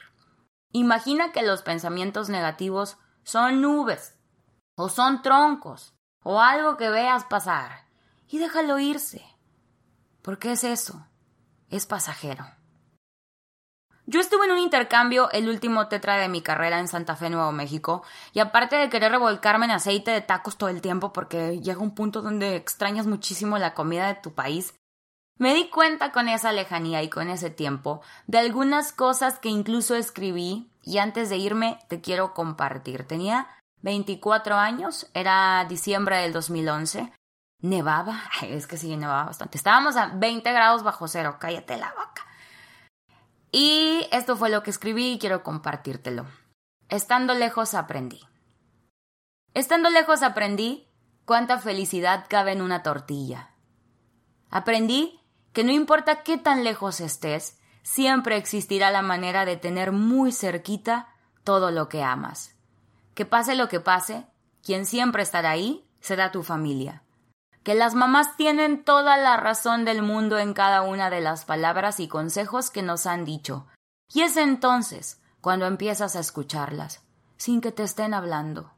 Imagina 0.71 1.33
que 1.33 1.43
los 1.43 1.63
pensamientos 1.63 2.29
negativos 2.29 2.97
son 3.23 3.59
nubes, 3.59 4.17
o 4.75 4.87
son 4.87 5.21
troncos, 5.21 5.95
o 6.23 6.39
algo 6.39 6.77
que 6.77 6.89
veas 6.89 7.25
pasar 7.25 7.88
y 8.29 8.37
déjalo 8.37 8.79
irse. 8.79 9.23
Porque 10.21 10.51
es 10.51 10.63
eso, 10.63 11.07
es 11.69 11.85
pasajero. 11.85 12.45
Yo 14.05 14.19
estuve 14.19 14.45
en 14.45 14.53
un 14.53 14.59
intercambio 14.59 15.29
el 15.31 15.47
último 15.49 15.87
tetra 15.87 16.17
de 16.17 16.29
mi 16.29 16.41
carrera 16.41 16.79
en 16.79 16.87
Santa 16.87 17.15
Fe, 17.15 17.29
Nuevo 17.29 17.51
México, 17.51 18.03
y 18.33 18.39
aparte 18.39 18.75
de 18.75 18.89
querer 18.89 19.11
revolcarme 19.11 19.65
en 19.65 19.71
aceite 19.71 20.09
de 20.09 20.21
tacos 20.21 20.57
todo 20.57 20.69
el 20.69 20.81
tiempo 20.81 21.13
porque 21.13 21.59
llega 21.59 21.79
un 21.79 21.93
punto 21.93 22.23
donde 22.23 22.55
extrañas 22.55 23.05
muchísimo 23.05 23.59
la 23.59 23.75
comida 23.75 24.07
de 24.07 24.15
tu 24.15 24.33
país, 24.33 24.73
me 25.37 25.53
di 25.53 25.69
cuenta 25.69 26.11
con 26.11 26.27
esa 26.27 26.51
lejanía 26.51 27.03
y 27.03 27.09
con 27.09 27.29
ese 27.29 27.49
tiempo 27.49 28.01
de 28.27 28.39
algunas 28.39 28.91
cosas 28.91 29.39
que 29.39 29.49
incluso 29.49 29.95
escribí 29.95 30.69
y 30.83 30.97
antes 30.97 31.29
de 31.29 31.37
irme 31.37 31.79
te 31.87 32.01
quiero 32.01 32.33
compartir. 32.33 33.05
Tenía 33.05 33.47
24 33.83 34.55
años, 34.55 35.07
era 35.13 35.65
diciembre 35.69 36.17
del 36.17 36.33
2011, 36.33 37.13
Nevaba, 37.61 38.21
es 38.41 38.67
que 38.67 38.77
sí, 38.77 38.95
nevaba 38.95 39.25
bastante. 39.25 39.57
Estábamos 39.57 39.97
a 39.97 40.07
20 40.07 40.51
grados 40.51 40.83
bajo 40.83 41.07
cero, 41.07 41.37
cállate 41.39 41.77
la 41.77 41.89
boca. 41.89 42.25
Y 43.51 44.07
esto 44.11 44.37
fue 44.37 44.49
lo 44.49 44.63
que 44.63 44.69
escribí 44.69 45.13
y 45.13 45.19
quiero 45.19 45.43
compartírtelo. 45.43 46.25
Estando 46.87 47.33
lejos 47.33 47.73
aprendí. 47.73 48.21
Estando 49.53 49.89
lejos 49.89 50.23
aprendí 50.23 50.87
cuánta 51.25 51.57
felicidad 51.57 52.27
cabe 52.29 52.53
en 52.53 52.61
una 52.61 52.81
tortilla. 52.81 53.51
Aprendí 54.49 55.19
que 55.51 55.63
no 55.63 55.71
importa 55.71 56.23
qué 56.23 56.37
tan 56.37 56.63
lejos 56.63 57.01
estés, 57.01 57.59
siempre 57.83 58.37
existirá 58.37 58.89
la 58.89 59.01
manera 59.01 59.45
de 59.45 59.57
tener 59.57 59.91
muy 59.91 60.31
cerquita 60.31 61.09
todo 61.43 61.71
lo 61.71 61.89
que 61.89 62.03
amas. 62.03 62.55
Que 63.15 63.25
pase 63.25 63.55
lo 63.55 63.67
que 63.67 63.79
pase, 63.81 64.27
quien 64.63 64.85
siempre 64.85 65.23
estará 65.23 65.49
ahí 65.49 65.89
será 65.99 66.31
tu 66.31 66.43
familia 66.43 67.03
que 67.69 67.75
las 67.75 67.93
mamás 67.93 68.35
tienen 68.35 68.83
toda 68.83 69.15
la 69.15 69.37
razón 69.37 69.85
del 69.85 70.01
mundo 70.01 70.39
en 70.39 70.55
cada 70.55 70.81
una 70.81 71.11
de 71.11 71.21
las 71.21 71.45
palabras 71.45 71.99
y 71.99 72.07
consejos 72.07 72.71
que 72.71 72.81
nos 72.81 73.05
han 73.05 73.25
dicho. 73.25 73.67
Y 74.11 74.21
es 74.21 74.37
entonces 74.37 75.21
cuando 75.39 75.67
empiezas 75.67 76.15
a 76.15 76.19
escucharlas, 76.19 77.03
sin 77.37 77.61
que 77.61 77.71
te 77.71 77.83
estén 77.83 78.15
hablando. 78.15 78.73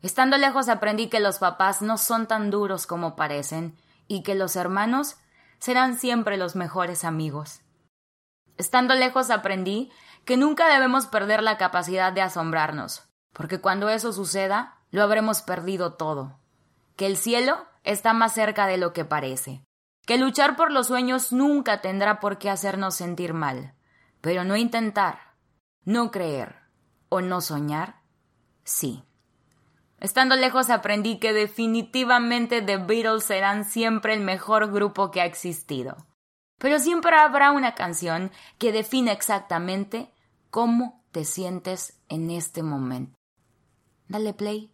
Estando 0.00 0.38
lejos 0.38 0.68
aprendí 0.68 1.08
que 1.08 1.18
los 1.18 1.40
papás 1.40 1.82
no 1.82 1.98
son 1.98 2.28
tan 2.28 2.52
duros 2.52 2.86
como 2.86 3.16
parecen 3.16 3.76
y 4.06 4.22
que 4.22 4.36
los 4.36 4.54
hermanos 4.54 5.16
serán 5.58 5.98
siempre 5.98 6.36
los 6.36 6.54
mejores 6.54 7.02
amigos. 7.02 7.62
Estando 8.58 8.94
lejos 8.94 9.28
aprendí 9.30 9.90
que 10.24 10.36
nunca 10.36 10.68
debemos 10.72 11.06
perder 11.06 11.42
la 11.42 11.58
capacidad 11.58 12.12
de 12.12 12.22
asombrarnos, 12.22 13.02
porque 13.32 13.60
cuando 13.60 13.88
eso 13.88 14.12
suceda, 14.12 14.78
lo 14.92 15.02
habremos 15.02 15.42
perdido 15.42 15.94
todo 15.94 16.38
que 16.96 17.06
el 17.06 17.16
cielo 17.16 17.66
está 17.82 18.12
más 18.12 18.34
cerca 18.34 18.66
de 18.66 18.76
lo 18.76 18.92
que 18.92 19.04
parece, 19.04 19.64
que 20.06 20.18
luchar 20.18 20.56
por 20.56 20.72
los 20.72 20.88
sueños 20.88 21.32
nunca 21.32 21.80
tendrá 21.80 22.20
por 22.20 22.38
qué 22.38 22.50
hacernos 22.50 22.94
sentir 22.96 23.34
mal, 23.34 23.74
pero 24.20 24.44
no 24.44 24.56
intentar, 24.56 25.34
no 25.84 26.10
creer 26.10 26.56
o 27.08 27.20
no 27.20 27.40
soñar, 27.40 28.02
sí. 28.64 29.04
Estando 30.00 30.34
lejos 30.34 30.70
aprendí 30.70 31.18
que 31.18 31.32
definitivamente 31.32 32.60
The 32.60 32.78
Beatles 32.78 33.24
serán 33.24 33.64
siempre 33.64 34.14
el 34.14 34.20
mejor 34.20 34.72
grupo 34.72 35.12
que 35.12 35.20
ha 35.20 35.26
existido. 35.26 35.96
Pero 36.58 36.78
siempre 36.80 37.16
habrá 37.16 37.52
una 37.52 37.74
canción 37.74 38.32
que 38.58 38.72
define 38.72 39.12
exactamente 39.12 40.12
cómo 40.50 41.04
te 41.12 41.24
sientes 41.24 42.00
en 42.08 42.30
este 42.30 42.62
momento. 42.62 43.14
Dale 44.08 44.34
play. 44.34 44.72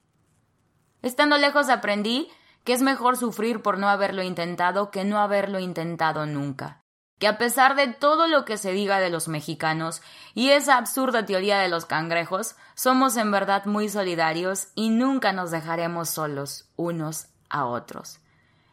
Estando 1.02 1.36
lejos 1.36 1.68
aprendí 1.68 2.28
que 2.68 2.74
es 2.74 2.82
mejor 2.82 3.16
sufrir 3.16 3.62
por 3.62 3.78
no 3.78 3.88
haberlo 3.88 4.22
intentado 4.22 4.90
que 4.90 5.06
no 5.06 5.20
haberlo 5.20 5.58
intentado 5.58 6.26
nunca. 6.26 6.82
Que 7.18 7.26
a 7.26 7.38
pesar 7.38 7.76
de 7.76 7.86
todo 7.86 8.26
lo 8.26 8.44
que 8.44 8.58
se 8.58 8.72
diga 8.72 9.00
de 9.00 9.08
los 9.08 9.26
mexicanos 9.26 10.02
y 10.34 10.50
esa 10.50 10.76
absurda 10.76 11.24
teoría 11.24 11.60
de 11.60 11.70
los 11.70 11.86
cangrejos, 11.86 12.56
somos 12.74 13.16
en 13.16 13.30
verdad 13.30 13.64
muy 13.64 13.88
solidarios 13.88 14.68
y 14.74 14.90
nunca 14.90 15.32
nos 15.32 15.50
dejaremos 15.50 16.10
solos 16.10 16.68
unos 16.76 17.28
a 17.48 17.64
otros. 17.64 18.20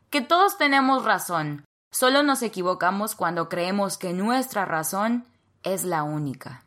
Que 0.10 0.20
todos 0.20 0.58
tenemos 0.58 1.06
razón, 1.06 1.64
solo 1.90 2.22
nos 2.22 2.42
equivocamos 2.42 3.16
cuando 3.16 3.48
creemos 3.48 3.98
que 3.98 4.12
nuestra 4.12 4.66
razón 4.66 5.26
es 5.64 5.86
la 5.86 6.04
única. 6.04 6.66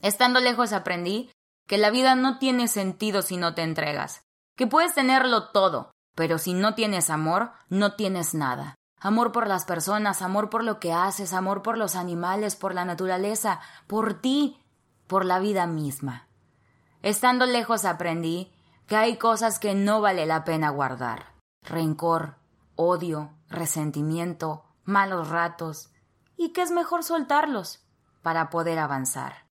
Estando 0.00 0.40
lejos 0.40 0.72
aprendí 0.72 1.30
que 1.68 1.78
la 1.78 1.90
vida 1.90 2.16
no 2.16 2.40
tiene 2.40 2.66
sentido 2.66 3.22
si 3.22 3.36
no 3.36 3.54
te 3.54 3.62
entregas, 3.62 4.24
que 4.56 4.66
puedes 4.66 4.92
tenerlo 4.92 5.50
todo, 5.50 5.91
pero 6.14 6.38
si 6.38 6.54
no 6.54 6.74
tienes 6.74 7.10
amor, 7.10 7.52
no 7.68 7.94
tienes 7.94 8.34
nada. 8.34 8.74
Amor 9.00 9.32
por 9.32 9.48
las 9.48 9.64
personas, 9.64 10.22
amor 10.22 10.48
por 10.48 10.62
lo 10.62 10.78
que 10.78 10.92
haces, 10.92 11.32
amor 11.32 11.62
por 11.62 11.76
los 11.76 11.96
animales, 11.96 12.54
por 12.54 12.74
la 12.74 12.84
naturaleza, 12.84 13.60
por 13.86 14.20
ti, 14.20 14.62
por 15.08 15.24
la 15.24 15.40
vida 15.40 15.66
misma. 15.66 16.28
Estando 17.02 17.46
lejos 17.46 17.84
aprendí 17.84 18.52
que 18.86 18.96
hay 18.96 19.16
cosas 19.16 19.58
que 19.58 19.74
no 19.74 20.00
vale 20.00 20.26
la 20.26 20.44
pena 20.44 20.70
guardar. 20.70 21.34
Rencor, 21.62 22.36
odio, 22.76 23.32
resentimiento, 23.48 24.64
malos 24.84 25.28
ratos, 25.30 25.90
y 26.36 26.52
que 26.52 26.62
es 26.62 26.70
mejor 26.70 27.02
soltarlos 27.02 27.84
para 28.22 28.50
poder 28.50 28.78
avanzar. 28.78 29.46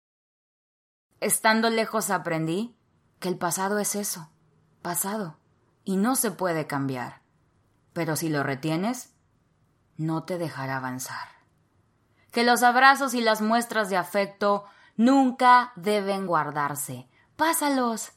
Estando 1.20 1.70
lejos 1.70 2.10
aprendí 2.10 2.78
que 3.20 3.28
el 3.28 3.38
pasado 3.38 3.80
es 3.80 3.96
eso, 3.96 4.30
pasado 4.82 5.41
y 5.84 5.98
no 5.98 6.16
se 6.16 6.32
puede 6.32 6.68
cambiar. 6.68 7.22
Pero 7.94 8.16
si 8.16 8.30
lo 8.30 8.44
retienes, 8.44 9.14
no 9.98 10.24
te 10.24 10.38
dejará 10.38 10.78
avanzar. 10.78 11.30
Que 12.32 12.44
los 12.44 12.64
abrazos 12.64 13.14
y 13.14 13.22
las 13.22 13.42
muestras 13.42 13.90
de 13.90 13.98
afecto 13.98 14.66
nunca 14.96 15.74
deben 15.76 16.26
guardarse. 16.26 17.08
Pásalos. 17.36 18.12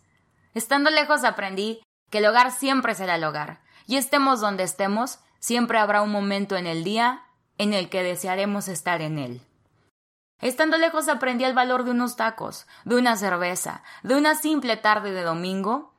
Estando 0.55 0.91
lejos 0.91 1.25
aprendí 1.25 1.83
que 2.11 2.19
el 2.19 2.27
hogar 2.27 2.53
siempre 2.53 2.95
será 2.95 3.17
el 3.17 3.25
hogar, 3.25 3.63
y 3.87 3.97
estemos 3.97 4.41
donde 4.41 4.63
estemos, 4.63 5.19
siempre 5.41 5.79
habrá 5.79 6.03
un 6.03 6.13
momento 6.13 6.57
en 6.57 6.67
el 6.67 6.85
día 6.85 7.25
en 7.59 7.73
el 7.73 7.89
que 7.89 8.03
desearemos 8.03 8.69
estar 8.69 9.01
en 9.01 9.19
él. 9.19 9.43
Estando 10.41 10.77
lejos 10.77 11.09
aprendí 11.09 11.45
el 11.45 11.55
valor 11.55 11.85
de 11.85 11.91
unos 11.91 12.17
tacos, 12.17 12.67
de 12.85 12.97
una 12.97 13.17
cerveza, 13.17 13.83
de 14.03 14.15
una 14.17 14.35
simple 14.35 14.77
tarde 14.77 15.13
de 15.13 15.23
domingo 15.23 15.95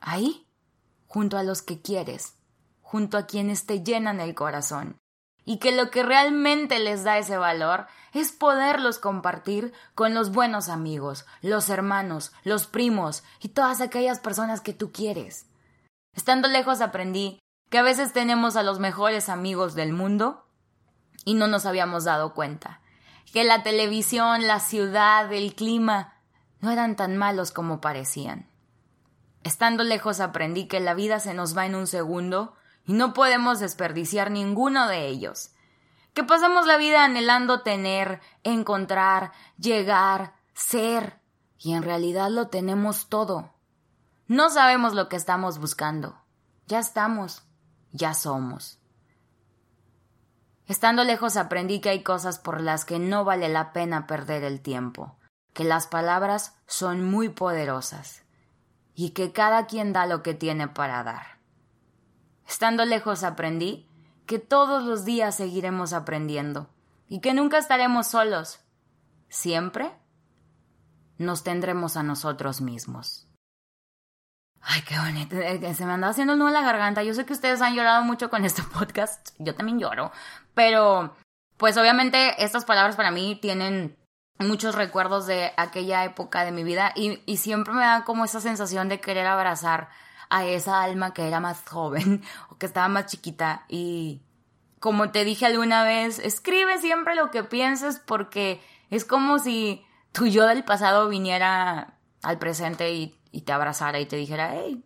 ahí, 0.00 0.46
junto 1.10 1.36
a 1.36 1.42
los 1.42 1.60
que 1.60 1.82
quieres, 1.82 2.36
junto 2.82 3.18
a 3.18 3.26
quienes 3.26 3.66
te 3.66 3.82
llenan 3.82 4.20
el 4.20 4.36
corazón, 4.36 4.96
y 5.44 5.58
que 5.58 5.72
lo 5.72 5.90
que 5.90 6.04
realmente 6.04 6.78
les 6.78 7.02
da 7.02 7.18
ese 7.18 7.36
valor 7.36 7.88
es 8.12 8.30
poderlos 8.30 9.00
compartir 9.00 9.72
con 9.96 10.14
los 10.14 10.30
buenos 10.30 10.68
amigos, 10.68 11.26
los 11.42 11.68
hermanos, 11.68 12.30
los 12.44 12.68
primos 12.68 13.24
y 13.40 13.48
todas 13.48 13.80
aquellas 13.80 14.20
personas 14.20 14.60
que 14.60 14.72
tú 14.72 14.92
quieres. 14.92 15.46
Estando 16.14 16.46
lejos 16.46 16.80
aprendí 16.80 17.40
que 17.70 17.78
a 17.78 17.82
veces 17.82 18.12
tenemos 18.12 18.54
a 18.54 18.62
los 18.62 18.78
mejores 18.78 19.28
amigos 19.28 19.74
del 19.74 19.92
mundo 19.92 20.46
y 21.24 21.34
no 21.34 21.48
nos 21.48 21.66
habíamos 21.66 22.04
dado 22.04 22.34
cuenta, 22.34 22.82
que 23.32 23.42
la 23.42 23.64
televisión, 23.64 24.46
la 24.46 24.60
ciudad, 24.60 25.32
el 25.32 25.56
clima 25.56 26.14
no 26.60 26.70
eran 26.70 26.94
tan 26.94 27.16
malos 27.16 27.50
como 27.50 27.80
parecían. 27.80 28.49
Estando 29.42 29.84
lejos 29.84 30.20
aprendí 30.20 30.66
que 30.66 30.80
la 30.80 30.94
vida 30.94 31.18
se 31.18 31.32
nos 31.32 31.56
va 31.56 31.64
en 31.66 31.74
un 31.74 31.86
segundo 31.86 32.54
y 32.84 32.92
no 32.92 33.14
podemos 33.14 33.58
desperdiciar 33.58 34.30
ninguno 34.30 34.86
de 34.86 35.06
ellos. 35.06 35.52
Que 36.12 36.24
pasamos 36.24 36.66
la 36.66 36.76
vida 36.76 37.04
anhelando 37.04 37.62
tener, 37.62 38.20
encontrar, 38.42 39.32
llegar, 39.58 40.34
ser, 40.52 41.20
y 41.58 41.72
en 41.72 41.82
realidad 41.82 42.30
lo 42.30 42.48
tenemos 42.48 43.08
todo. 43.08 43.54
No 44.26 44.50
sabemos 44.50 44.94
lo 44.94 45.08
que 45.08 45.16
estamos 45.16 45.58
buscando. 45.58 46.20
Ya 46.66 46.78
estamos, 46.78 47.42
ya 47.92 48.14
somos. 48.14 48.78
Estando 50.66 51.02
lejos 51.02 51.36
aprendí 51.36 51.80
que 51.80 51.90
hay 51.90 52.02
cosas 52.02 52.38
por 52.38 52.60
las 52.60 52.84
que 52.84 52.98
no 52.98 53.24
vale 53.24 53.48
la 53.48 53.72
pena 53.72 54.06
perder 54.06 54.44
el 54.44 54.60
tiempo, 54.60 55.18
que 55.52 55.64
las 55.64 55.86
palabras 55.86 56.56
son 56.66 57.04
muy 57.04 57.28
poderosas 57.28 58.22
y 58.94 59.10
que 59.10 59.32
cada 59.32 59.66
quien 59.66 59.92
da 59.92 60.06
lo 60.06 60.22
que 60.22 60.34
tiene 60.34 60.68
para 60.68 61.02
dar. 61.02 61.38
Estando 62.46 62.84
lejos 62.84 63.22
aprendí 63.22 63.88
que 64.26 64.38
todos 64.38 64.84
los 64.84 65.04
días 65.04 65.36
seguiremos 65.36 65.92
aprendiendo 65.92 66.68
y 67.08 67.20
que 67.20 67.34
nunca 67.34 67.58
estaremos 67.58 68.08
solos. 68.08 68.60
Siempre 69.28 69.92
nos 71.18 71.42
tendremos 71.42 71.96
a 71.96 72.02
nosotros 72.02 72.60
mismos. 72.60 73.28
Ay, 74.60 74.82
qué 74.82 74.98
bonito. 74.98 75.36
Eh, 75.36 75.74
se 75.74 75.86
me 75.86 75.92
anda 75.92 76.08
haciendo 76.08 76.34
el 76.34 76.38
nudo 76.38 76.48
en 76.48 76.54
la 76.54 76.62
garganta. 76.62 77.02
Yo 77.02 77.14
sé 77.14 77.24
que 77.24 77.32
ustedes 77.32 77.60
han 77.62 77.74
llorado 77.74 78.04
mucho 78.04 78.30
con 78.30 78.44
este 78.44 78.62
podcast. 78.74 79.30
Yo 79.38 79.54
también 79.54 79.78
lloro. 79.78 80.12
Pero, 80.54 81.16
pues 81.56 81.76
obviamente 81.76 82.42
estas 82.42 82.64
palabras 82.64 82.96
para 82.96 83.10
mí 83.10 83.38
tienen 83.40 83.96
muchos 84.40 84.74
recuerdos 84.74 85.26
de 85.26 85.52
aquella 85.56 86.04
época 86.04 86.44
de 86.44 86.52
mi 86.52 86.64
vida 86.64 86.92
y, 86.96 87.22
y 87.26 87.36
siempre 87.36 87.74
me 87.74 87.82
da 87.82 88.04
como 88.04 88.24
esa 88.24 88.40
sensación 88.40 88.88
de 88.88 89.00
querer 89.00 89.26
abrazar 89.26 89.88
a 90.30 90.44
esa 90.44 90.82
alma 90.82 91.12
que 91.12 91.26
era 91.26 91.40
más 91.40 91.62
joven 91.68 92.22
o 92.50 92.56
que 92.56 92.66
estaba 92.66 92.88
más 92.88 93.06
chiquita 93.06 93.64
y 93.68 94.22
como 94.80 95.10
te 95.10 95.24
dije 95.24 95.44
alguna 95.44 95.84
vez, 95.84 96.18
escribe 96.18 96.78
siempre 96.78 97.14
lo 97.14 97.30
que 97.30 97.44
pienses 97.44 98.00
porque 98.00 98.62
es 98.88 99.04
como 99.04 99.38
si 99.38 99.84
tu 100.12 100.26
yo 100.26 100.46
del 100.46 100.64
pasado 100.64 101.08
viniera 101.08 101.98
al 102.22 102.38
presente 102.38 102.92
y, 102.92 103.16
te 103.44 103.52
abrazara 103.52 104.00
y 104.00 104.06
te 104.06 104.16
dijera, 104.16 104.54
hey, 104.54 104.82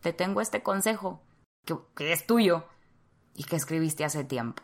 te 0.00 0.12
tengo 0.12 0.40
este 0.40 0.62
consejo 0.62 1.22
que 1.94 2.12
es 2.12 2.26
tuyo 2.26 2.66
y 3.34 3.44
que 3.44 3.56
escribiste 3.56 4.04
hace 4.04 4.24
tiempo. 4.24 4.62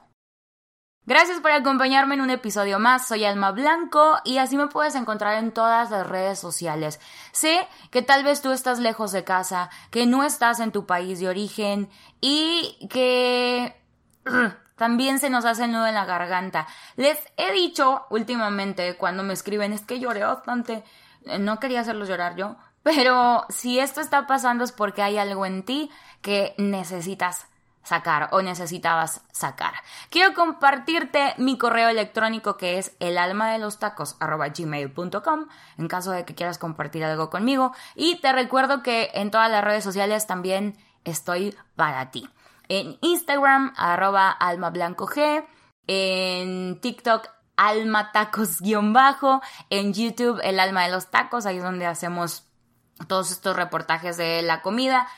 Gracias 1.11 1.41
por 1.41 1.51
acompañarme 1.51 2.15
en 2.15 2.21
un 2.21 2.31
episodio 2.31 2.79
más. 2.79 3.09
Soy 3.09 3.25
Alma 3.25 3.51
Blanco 3.51 4.19
y 4.25 4.39
así 4.39 4.57
me 4.57 4.69
puedes 4.69 4.95
encontrar 4.95 5.43
en 5.43 5.51
todas 5.51 5.91
las 5.91 6.07
redes 6.07 6.39
sociales. 6.39 7.01
Sé 7.33 7.67
que 7.91 8.01
tal 8.01 8.23
vez 8.23 8.43
tú 8.43 8.53
estás 8.53 8.79
lejos 8.79 9.11
de 9.11 9.25
casa, 9.25 9.71
que 9.91 10.07
no 10.07 10.23
estás 10.23 10.61
en 10.61 10.71
tu 10.71 10.87
país 10.87 11.19
de 11.19 11.29
origen 11.29 11.91
y 12.21 12.87
que 12.89 13.75
también 14.77 15.19
se 15.19 15.31
nos 15.31 15.45
hace 15.47 15.65
el 15.65 15.73
nudo 15.73 15.89
en 15.89 15.97
la 15.97 16.05
garganta. 16.05 16.69
Les 16.95 17.19
he 17.37 17.51
dicho 17.51 18.07
últimamente 18.11 18.97
cuando 18.97 19.25
me 19.25 19.33
escriben 19.33 19.73
es 19.73 19.81
que 19.81 19.99
lloré 19.99 20.23
bastante. 20.23 20.85
Eh, 21.25 21.41
no 21.41 21.59
quería 21.59 21.81
hacerlos 21.81 22.09
llorar 22.09 22.37
yo, 22.37 22.55
pero 22.85 23.47
si 23.49 23.81
esto 23.81 24.01
está 24.01 24.29
pasando 24.29 24.63
es 24.63 24.71
porque 24.71 25.03
hay 25.03 25.19
algo 25.19 25.45
en 25.45 25.65
ti 25.65 25.91
que 26.23 26.55
necesitas 26.57 27.50
sacar 27.83 28.29
o 28.33 28.43
necesitabas 28.43 29.23
sacar. 29.33 29.75
Quiero 30.11 30.35
compartirte 30.35 31.35
mi 31.39 31.59
correo 31.59 31.89
electrónico 31.89 32.57
que 32.57 32.79
es 32.79 32.93
el 33.01 33.19
alma 33.19 33.53
de 33.53 33.59
los 33.59 33.79
tacos 33.79 34.17
gmail.com 34.19 35.47
en 35.79 35.89
caso 35.89 36.13
de 36.13 36.25
que 36.25 36.35
quieras 36.35 36.59
compartir 36.59 37.05
algo 37.05 37.31
conmigo 37.31 37.73
y 37.95 38.21
te 38.21 38.33
recuerdo 38.33 38.83
que 38.83 39.11
en 39.15 39.31
todas 39.31 39.51
las 39.51 39.65
redes 39.65 39.85
sociales 39.85 40.27
también 40.27 40.77
estoy 41.05 41.57
para 41.77 42.11
ti. 42.11 42.29
En 42.69 42.99
Instagram 43.01 43.73
arroba 43.77 44.31
alma 44.31 44.71
blanco 44.71 45.07
g, 45.07 45.45
en 45.87 46.81
TikTok 46.81 47.29
alma 47.57 48.13
tacos 48.13 48.61
guion 48.61 48.93
bajo, 48.93 49.43
en 49.71 49.93
YouTube 49.93 50.41
el 50.43 50.61
alma 50.61 50.85
de 50.85 50.93
los 50.93 51.11
tacos, 51.11 51.47
ahí 51.47 51.59
es 51.59 51.63
donde 51.63 51.87
hacemos 51.87 52.47
todos 53.07 53.31
estos 53.31 53.57
reportajes 53.57 54.17
de 54.17 54.43
la 54.43 54.63
comida. 54.63 55.09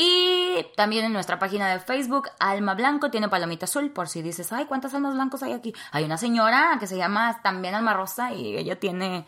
Y 0.00 0.64
también 0.76 1.06
en 1.06 1.12
nuestra 1.12 1.40
página 1.40 1.72
de 1.72 1.80
Facebook, 1.80 2.28
Alma 2.38 2.74
Blanco 2.74 3.10
tiene 3.10 3.28
palomita 3.28 3.64
azul, 3.64 3.90
por 3.90 4.08
si 4.08 4.22
dices, 4.22 4.52
ay, 4.52 4.66
¿cuántas 4.66 4.94
almas 4.94 5.14
blancos 5.14 5.42
hay 5.42 5.52
aquí? 5.52 5.74
Hay 5.90 6.04
una 6.04 6.16
señora 6.16 6.76
que 6.78 6.86
se 6.86 6.96
llama 6.96 7.40
también 7.42 7.74
Alma 7.74 7.94
Rosa 7.94 8.32
y 8.32 8.56
ella 8.56 8.78
tiene 8.78 9.26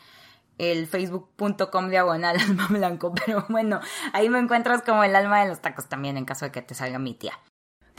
el 0.58 0.86
facebook.com 0.86 1.90
diagonal 1.90 2.36
alma 2.40 2.68
blanco, 2.70 3.12
pero 3.12 3.46
bueno, 3.48 3.80
ahí 4.12 4.30
me 4.30 4.38
encuentras 4.38 4.82
como 4.82 5.02
el 5.02 5.16
alma 5.16 5.40
de 5.42 5.48
los 5.48 5.60
tacos 5.60 5.88
también 5.88 6.16
en 6.16 6.24
caso 6.24 6.44
de 6.44 6.52
que 6.52 6.62
te 6.62 6.76
salga 6.76 7.00
mi 7.00 7.14
tía. 7.14 7.36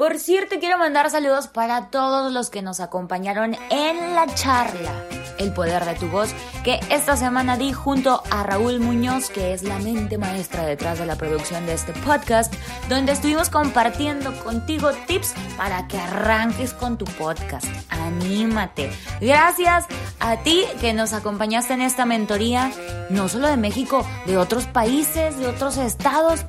Por 0.02 0.18
cierto, 0.18 0.56
quiero 0.60 0.80
mandar 0.80 1.12
saludos 1.12 1.46
para 1.46 1.92
todos 1.92 2.32
los 2.32 2.50
que 2.50 2.64
nos 2.64 2.80
acompañaron 2.80 3.56
en 3.70 4.16
la 4.16 4.26
charla 4.34 5.06
El 5.38 5.54
Poder 5.54 5.86
de 5.86 5.94
tu 5.94 6.08
Voz, 6.08 6.34
que 6.64 6.80
esta 6.90 7.16
semana 7.16 7.56
di 7.56 7.72
junto 7.72 8.24
a 8.32 8.42
Raúl 8.42 8.80
Muñoz, 8.80 9.30
que 9.30 9.54
es 9.54 9.62
la 9.62 9.78
mente 9.78 10.18
maestra 10.18 10.66
detrás 10.66 10.98
de 10.98 11.06
la 11.06 11.18
producción 11.18 11.68
de 11.68 11.74
este 11.74 11.94
podcast, 11.94 12.52
donde 12.90 13.12
estuvimos 13.12 13.52
compartiendo 13.52 14.34
contigo 14.44 14.90
tips 15.06 15.36
para 15.56 15.88
que 15.88 16.00
arranques 16.00 16.74
con 16.74 16.98
tu 16.98 17.06
podcast. 17.06 17.68
Anímate. 17.90 18.92
Gracias 19.22 19.86
a 20.20 20.38
ti 20.38 20.64
que 20.80 20.94
nos 20.94 21.14
acompañaste 21.14 21.74
en 21.74 21.82
esta 21.82 22.06
mentoría, 22.06 22.72
no 23.12 23.30
solo 23.30 23.48
de 23.48 23.58
México, 23.58 24.04
de 24.26 24.40
otros 24.40 24.66
países, 24.66 25.38
de 25.38 25.46
otros 25.46 25.78
estados 25.78 26.44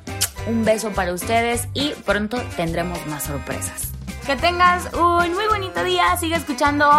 un 0.47 0.65
beso 0.65 0.91
para 0.91 1.13
ustedes 1.13 1.67
y 1.73 1.89
pronto 2.05 2.37
tendremos 2.55 3.05
más 3.07 3.23
sorpresas. 3.23 3.93
Que 4.25 4.37
tengas 4.37 4.93
un 4.93 5.33
muy 5.33 5.47
bonito 5.49 5.83
día, 5.83 6.15
sigue 6.15 6.35
escuchando 6.35 6.89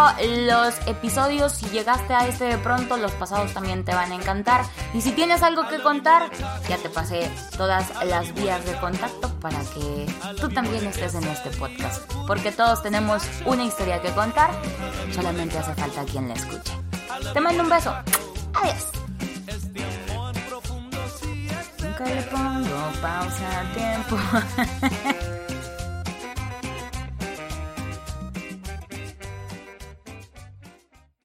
los 0.46 0.74
episodios, 0.86 1.52
si 1.52 1.66
llegaste 1.70 2.12
a 2.12 2.28
este 2.28 2.44
de 2.44 2.58
pronto, 2.58 2.98
los 2.98 3.12
pasados 3.12 3.54
también 3.54 3.82
te 3.82 3.94
van 3.94 4.12
a 4.12 4.14
encantar. 4.14 4.62
Y 4.92 5.00
si 5.00 5.10
tienes 5.12 5.42
algo 5.42 5.66
que 5.68 5.82
contar, 5.82 6.30
ya 6.68 6.76
te 6.76 6.90
pasé 6.90 7.30
todas 7.56 7.90
las 8.04 8.34
vías 8.34 8.62
de 8.66 8.74
contacto 8.74 9.32
para 9.40 9.58
que 9.60 10.06
tú 10.38 10.50
también 10.50 10.86
estés 10.86 11.14
en 11.14 11.24
este 11.24 11.48
podcast. 11.50 12.12
Porque 12.26 12.52
todos 12.52 12.82
tenemos 12.82 13.22
una 13.46 13.64
historia 13.64 14.02
que 14.02 14.10
contar, 14.10 14.50
solamente 15.14 15.58
hace 15.58 15.74
falta 15.74 16.04
quien 16.04 16.28
la 16.28 16.34
escuche. 16.34 16.74
Te 17.32 17.40
mando 17.40 17.62
un 17.62 17.70
beso. 17.70 17.94
Adiós 18.52 19.03
le 22.04 22.22
pongo 22.30 22.92
pausa 23.00 23.60
a 23.60 23.64
tiempo. 23.72 24.16